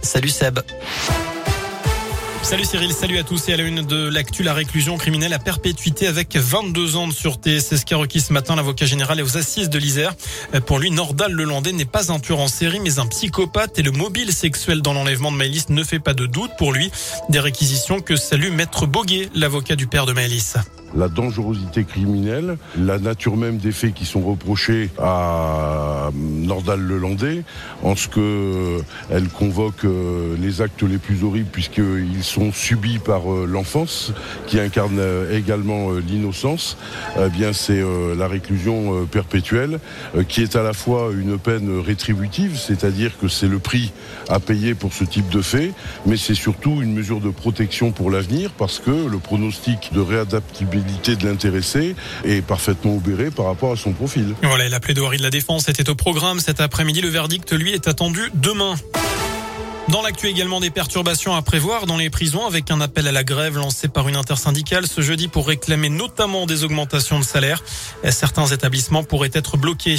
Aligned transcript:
Salut 0.00 0.30
Seb. 0.30 0.60
Salut 2.40 2.64
Cyril, 2.64 2.92
salut 2.94 3.18
à 3.18 3.24
tous 3.24 3.46
et 3.50 3.52
à 3.52 3.58
la 3.58 3.64
une 3.64 3.82
de 3.82 4.08
l'actu, 4.08 4.42
la 4.42 4.54
réclusion 4.54 4.96
criminelle 4.96 5.34
à 5.34 5.38
perpétuité 5.38 6.06
avec 6.06 6.34
22 6.34 6.96
ans 6.96 7.06
de 7.06 7.12
sûreté. 7.12 7.60
C'est 7.60 7.76
ce 7.76 7.84
qu'a 7.84 7.98
requis 7.98 8.20
ce 8.20 8.32
matin 8.32 8.56
l'avocat 8.56 8.86
général 8.86 9.20
et 9.20 9.22
aux 9.22 9.36
assises 9.36 9.68
de 9.68 9.78
l'Isère. 9.78 10.14
Pour 10.64 10.78
lui, 10.78 10.90
Nordal 10.90 11.32
Lelandais 11.32 11.72
n'est 11.72 11.84
pas 11.84 12.10
un 12.10 12.20
tueur 12.20 12.40
en 12.40 12.48
série, 12.48 12.80
mais 12.80 12.98
un 13.00 13.06
psychopathe 13.06 13.78
et 13.78 13.82
le 13.82 13.90
mobile 13.90 14.32
sexuel 14.32 14.80
dans 14.80 14.94
l'enlèvement 14.94 15.30
de 15.30 15.36
Maëlys 15.36 15.68
ne 15.68 15.84
fait 15.84 15.98
pas 15.98 16.14
de 16.14 16.24
doute 16.24 16.52
pour 16.56 16.72
lui. 16.72 16.90
Des 17.28 17.40
réquisitions 17.40 18.00
que 18.00 18.16
salue 18.16 18.52
Maître 18.52 18.86
Boguet, 18.86 19.28
l'avocat 19.34 19.76
du 19.76 19.86
père 19.86 20.06
de 20.06 20.14
Maëlys 20.14 20.56
la 20.96 21.08
dangerosité 21.08 21.84
criminelle, 21.84 22.56
la 22.78 22.98
nature 22.98 23.36
même 23.36 23.58
des 23.58 23.72
faits 23.72 23.94
qui 23.94 24.06
sont 24.06 24.22
reprochés 24.22 24.90
à 24.98 26.10
Nordal 26.14 26.80
Lelandais, 26.80 27.44
en 27.82 27.94
ce 27.94 28.08
que 28.08 28.80
elle 29.10 29.28
convoque 29.28 29.84
euh, 29.84 30.36
les 30.40 30.62
actes 30.62 30.82
les 30.82 30.98
plus 30.98 31.22
horribles 31.22 31.48
puisqu'ils 31.52 32.22
sont 32.22 32.52
subis 32.52 32.98
par 32.98 33.32
euh, 33.32 33.46
l'enfance, 33.46 34.12
qui 34.46 34.58
incarne 34.58 34.98
euh, 34.98 35.36
également 35.36 35.92
l'innocence. 35.92 36.76
Eh 37.18 37.28
bien, 37.28 37.52
c'est 37.52 37.82
la 38.16 38.28
réclusion 38.28 39.06
perpétuelle, 39.06 39.78
qui 40.28 40.42
est 40.42 40.56
à 40.56 40.62
la 40.62 40.72
fois 40.72 41.10
une 41.12 41.38
peine 41.38 41.80
rétributive, 41.80 42.58
c'est-à-dire 42.58 43.18
que 43.18 43.28
c'est 43.28 43.48
le 43.48 43.58
prix 43.58 43.92
à 44.28 44.40
payer 44.40 44.74
pour 44.74 44.92
ce 44.92 45.04
type 45.04 45.28
de 45.28 45.42
fait, 45.42 45.72
mais 46.06 46.16
c'est 46.16 46.34
surtout 46.34 46.82
une 46.82 46.92
mesure 46.92 47.20
de 47.20 47.30
protection 47.30 47.92
pour 47.92 48.10
l'avenir 48.10 48.50
parce 48.56 48.78
que 48.78 48.90
le 48.90 49.18
pronostic 49.18 49.90
de 49.92 50.00
réadaptabilité 50.00 50.85
de 50.86 51.26
l'intéressé 51.26 51.94
est 52.24 52.42
parfaitement 52.42 52.96
obéré 52.96 53.30
par 53.30 53.46
rapport 53.46 53.72
à 53.72 53.76
son 53.76 53.92
profil. 53.92 54.34
Voilà, 54.42 54.68
la 54.68 54.80
plaidoirie 54.80 55.18
de 55.18 55.22
la 55.22 55.30
défense 55.30 55.68
était 55.68 55.88
au 55.88 55.94
programme 55.94 56.40
cet 56.40 56.60
après-midi. 56.60 57.00
Le 57.00 57.08
verdict, 57.08 57.52
lui, 57.52 57.72
est 57.72 57.88
attendu 57.88 58.20
demain. 58.34 58.74
Dans 59.88 60.02
l'actu 60.02 60.26
également 60.26 60.58
des 60.58 60.70
perturbations 60.70 61.36
à 61.36 61.42
prévoir 61.42 61.86
dans 61.86 61.96
les 61.96 62.10
prisons 62.10 62.44
avec 62.44 62.72
un 62.72 62.80
appel 62.80 63.06
à 63.06 63.12
la 63.12 63.22
grève 63.22 63.56
lancé 63.56 63.86
par 63.86 64.08
une 64.08 64.16
intersyndicale 64.16 64.88
ce 64.88 65.00
jeudi 65.00 65.28
pour 65.28 65.46
réclamer 65.46 65.88
notamment 65.88 66.44
des 66.46 66.64
augmentations 66.64 67.20
de 67.20 67.24
salaire. 67.24 67.62
Certains 68.10 68.46
établissements 68.46 69.04
pourraient 69.04 69.30
être 69.32 69.56
bloqués. 69.56 69.98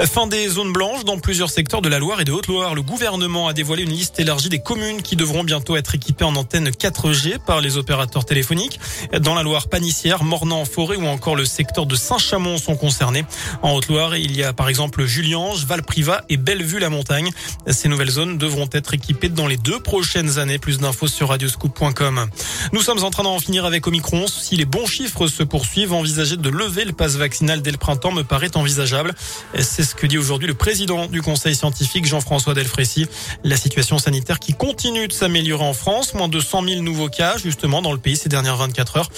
Fin 0.00 0.26
des 0.26 0.48
zones 0.48 0.74
blanches 0.74 1.04
dans 1.04 1.18
plusieurs 1.18 1.48
secteurs 1.48 1.80
de 1.80 1.88
la 1.88 1.98
Loire 1.98 2.20
et 2.20 2.24
de 2.24 2.32
Haute-Loire. 2.32 2.74
Le 2.74 2.82
gouvernement 2.82 3.48
a 3.48 3.54
dévoilé 3.54 3.84
une 3.84 3.90
liste 3.92 4.20
élargie 4.20 4.50
des 4.50 4.58
communes 4.58 5.00
qui 5.00 5.16
devront 5.16 5.44
bientôt 5.44 5.76
être 5.76 5.94
équipées 5.94 6.24
en 6.24 6.36
antenne 6.36 6.68
4G 6.68 7.38
par 7.38 7.62
les 7.62 7.78
opérateurs 7.78 8.26
téléphoniques. 8.26 8.80
Dans 9.18 9.34
la 9.34 9.42
Loire, 9.42 9.68
Panissière, 9.68 10.24
Mornan-Forêt 10.24 10.96
ou 10.96 11.06
encore 11.06 11.36
le 11.36 11.46
secteur 11.46 11.86
de 11.86 11.96
Saint-Chamond 11.96 12.58
sont 12.58 12.76
concernés. 12.76 13.24
En 13.62 13.72
Haute-Loire, 13.72 14.14
il 14.14 14.36
y 14.36 14.44
a 14.44 14.52
par 14.52 14.68
exemple 14.68 15.06
Juliange, 15.06 15.64
Valprivat 15.64 16.22
et 16.28 16.36
Bellevue-la-Montagne. 16.36 17.30
Ces 17.66 17.88
nouvelles 17.88 18.10
zones 18.10 18.36
devront 18.36 18.68
être 18.74 18.92
équipées 18.92 19.21
dans 19.28 19.46
les 19.46 19.56
deux 19.56 19.80
prochaines 19.80 20.38
années. 20.38 20.58
Plus 20.58 20.78
d'infos 20.78 21.08
sur 21.08 21.28
radioscoop.com. 21.28 22.26
Nous 22.72 22.82
sommes 22.82 23.02
en 23.04 23.10
train 23.10 23.22
d'en 23.22 23.38
finir 23.38 23.64
avec 23.64 23.86
Omicron. 23.86 24.26
Si 24.26 24.56
les 24.56 24.64
bons 24.64 24.86
chiffres 24.86 25.26
se 25.26 25.42
poursuivent, 25.42 25.92
envisager 25.92 26.36
de 26.36 26.48
lever 26.48 26.84
le 26.84 26.92
passe 26.92 27.16
vaccinal 27.16 27.62
dès 27.62 27.70
le 27.70 27.76
printemps 27.76 28.12
me 28.12 28.22
paraît 28.22 28.56
envisageable. 28.56 29.14
C'est 29.58 29.84
ce 29.84 29.94
que 29.94 30.06
dit 30.06 30.18
aujourd'hui 30.18 30.48
le 30.48 30.54
président 30.54 31.06
du 31.06 31.22
conseil 31.22 31.54
scientifique, 31.54 32.06
Jean-François 32.06 32.54
Delfrécy. 32.54 33.06
La 33.44 33.56
situation 33.56 33.98
sanitaire 33.98 34.38
qui 34.38 34.54
continue 34.54 35.08
de 35.08 35.12
s'améliorer 35.12 35.64
en 35.64 35.74
France. 35.74 36.14
Moins 36.14 36.28
de 36.28 36.40
100 36.40 36.64
000 36.64 36.82
nouveaux 36.82 37.08
cas, 37.08 37.36
justement, 37.36 37.82
dans 37.82 37.92
le 37.92 37.98
pays 37.98 38.16
ces 38.16 38.28
dernières 38.28 38.56
24 38.56 38.96
heures. 38.96 39.10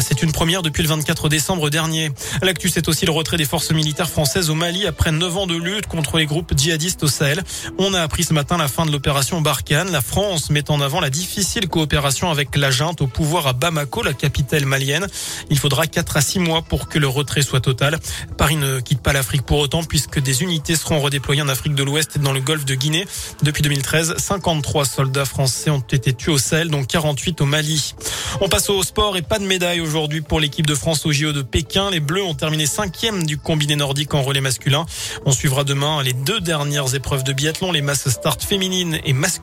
C'est 0.00 0.22
une 0.22 0.32
première 0.32 0.62
depuis 0.62 0.82
le 0.82 0.88
24 0.88 1.28
décembre 1.28 1.70
dernier. 1.70 2.10
L'actu, 2.42 2.68
c'est 2.68 2.88
aussi 2.88 3.06
le 3.06 3.12
retrait 3.12 3.36
des 3.36 3.44
forces 3.44 3.70
militaires 3.70 4.08
françaises 4.08 4.50
au 4.50 4.54
Mali 4.54 4.86
après 4.86 5.12
9 5.12 5.36
ans 5.36 5.46
de 5.46 5.56
lutte 5.56 5.86
contre 5.86 6.18
les 6.18 6.26
groupes 6.26 6.52
djihadistes 6.56 7.02
au 7.02 7.08
Sahel. 7.08 7.42
On 7.78 7.94
a 7.94 8.00
appris 8.00 8.24
ce 8.24 8.34
matin 8.34 8.56
la 8.56 8.68
fin 8.68 8.86
de 8.86 8.92
l'opération 8.92 9.40
la 9.70 10.00
France 10.00 10.50
met 10.50 10.70
en 10.70 10.80
avant 10.80 11.00
la 11.00 11.10
difficile 11.10 11.68
coopération 11.68 12.30
avec 12.30 12.56
la 12.56 12.70
junte 12.70 13.00
au 13.00 13.06
pouvoir 13.06 13.46
à 13.46 13.52
Bamako, 13.52 14.02
la 14.02 14.12
capitale 14.12 14.64
malienne. 14.64 15.06
Il 15.50 15.58
faudra 15.58 15.86
4 15.86 16.16
à 16.16 16.20
6 16.20 16.38
mois 16.38 16.62
pour 16.62 16.88
que 16.88 16.98
le 16.98 17.06
retrait 17.06 17.42
soit 17.42 17.60
total. 17.60 17.98
Paris 18.38 18.56
ne 18.56 18.80
quitte 18.80 19.02
pas 19.02 19.12
l'Afrique 19.12 19.42
pour 19.42 19.58
autant 19.58 19.84
puisque 19.84 20.20
des 20.20 20.42
unités 20.42 20.74
seront 20.74 21.00
redéployées 21.00 21.42
en 21.42 21.48
Afrique 21.48 21.74
de 21.74 21.82
l'Ouest 21.82 22.16
et 22.16 22.18
dans 22.18 22.32
le 22.32 22.40
golfe 22.40 22.64
de 22.64 22.74
Guinée. 22.74 23.06
Depuis 23.42 23.62
2013, 23.62 24.14
53 24.16 24.84
soldats 24.84 25.24
français 25.26 25.70
ont 25.70 25.80
été 25.80 26.14
tués 26.14 26.32
au 26.32 26.38
Sahel, 26.38 26.68
dont 26.68 26.84
48 26.84 27.40
au 27.42 27.46
Mali. 27.46 27.94
On 28.40 28.48
passe 28.48 28.70
au 28.70 28.82
sport 28.82 29.16
et 29.16 29.22
pas 29.22 29.38
de 29.38 29.44
médaille 29.44 29.80
aujourd'hui 29.80 30.22
pour 30.22 30.40
l'équipe 30.40 30.66
de 30.66 30.74
France 30.74 31.04
au 31.04 31.12
JO 31.12 31.32
de 31.32 31.42
Pékin. 31.42 31.90
Les 31.90 32.00
Bleus 32.00 32.24
ont 32.24 32.34
terminé 32.34 32.66
cinquième 32.66 33.24
du 33.26 33.36
combiné 33.36 33.76
nordique 33.76 34.14
en 34.14 34.22
relais 34.22 34.40
masculin. 34.40 34.86
On 35.26 35.32
suivra 35.32 35.64
demain 35.64 36.02
les 36.02 36.14
deux 36.14 36.40
dernières 36.40 36.94
épreuves 36.94 37.22
de 37.22 37.32
biathlon, 37.32 37.70
les 37.70 37.82
masses 37.82 38.08
start 38.08 38.42
féminines 38.42 38.98
et 39.04 39.12
masculines 39.12 39.41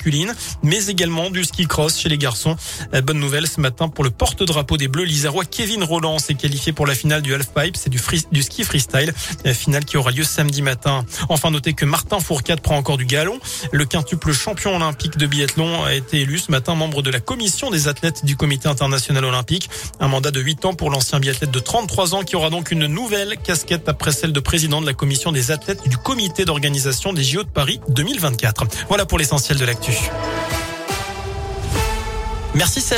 mais 0.64 0.86
également 0.88 1.30
du 1.30 1.44
ski 1.44 1.68
cross 1.68 2.00
chez 2.00 2.10
les 2.10 2.18
garçons. 2.18 2.56
Euh, 2.94 3.02
bonne 3.02 3.20
nouvelle 3.20 3.48
ce 3.48 3.60
matin 3.62 3.90
pour 3.90 4.04
le 4.04 4.10
porte-drapeau 4.10 4.78
des 4.78 4.88
Bleus 4.88 5.04
lisérois, 5.04 5.46
Kevin 5.46 5.84
Roland 5.84 6.20
s'est 6.20 6.36
qualifié 6.36 6.74
pour 6.74 6.88
la 6.88 6.96
finale 6.96 7.22
du 7.22 7.34
halfpipe, 7.34 7.76
c'est 7.76 7.90
du, 7.90 8.00
du 8.32 8.44
ski 8.44 8.64
freestyle, 8.64 9.14
la 9.46 9.54
finale 9.54 9.86
qui 9.86 9.98
aura 9.98 10.12
lieu 10.12 10.24
samedi 10.24 10.62
matin. 10.62 11.06
Enfin, 11.30 11.52
notez 11.52 11.74
que 11.74 11.86
Martin 11.86 12.20
Fourcade 12.20 12.62
prend 12.62 12.78
encore 12.78 12.98
du 12.98 13.06
galon. 13.06 13.40
Le 13.72 13.86
quintuple 13.86 14.34
champion 14.34 14.76
olympique 14.76 15.18
de 15.18 15.28
biathlon 15.28 15.84
a 15.84 15.94
été 15.94 16.22
élu 16.22 16.38
ce 16.38 16.52
matin 16.52 16.76
membre 16.76 17.02
de 17.02 17.10
la 17.10 17.20
commission 17.20 17.70
des 17.70 17.88
athlètes 17.88 18.26
du 18.26 18.36
comité 18.36 18.68
international 18.68 19.26
olympique. 19.26 19.70
Un 20.00 20.08
mandat 20.08 20.32
de 20.32 20.40
8 20.40 20.66
ans 20.66 20.74
pour 20.74 20.90
l'ancien 20.90 21.20
biathlète 21.20 21.52
de 21.52 21.60
33 21.60 22.16
ans 22.16 22.24
qui 22.24 22.36
aura 22.36 22.50
donc 22.50 22.72
une 22.72 22.86
nouvelle 22.86 23.38
casquette 23.44 23.90
après 23.90 24.12
celle 24.12 24.34
de 24.34 24.40
président 24.40 24.82
de 24.82 24.86
la 24.86 24.94
commission 24.94 25.32
des 25.32 25.52
athlètes 25.52 25.88
du 25.88 25.98
comité 25.98 26.46
d'organisation 26.46 27.14
des 27.14 27.24
JO 27.24 27.44
de 27.44 27.50
Paris 27.50 27.80
2024. 27.90 28.66
Voilà 28.88 29.06
pour 29.06 29.18
l'essentiel 29.18 29.58
de 29.58 29.66
l'actu. 29.66 29.89
Merci 32.54 32.82
Seb. 32.82 32.98